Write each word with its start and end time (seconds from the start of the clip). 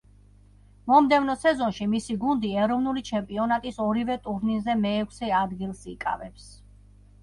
მომდევნო 0.91 1.35
სეზონში 1.41 1.87
მისი 1.91 2.17
გუნდი 2.25 2.55
ეროვნული 2.63 3.05
ჩემპიონატის 3.13 3.81
ორივე 3.89 4.19
ტურნირზე 4.27 4.79
მეექვსე 4.85 5.35
ადგილს 5.47 5.91
იკავებს. 5.97 6.55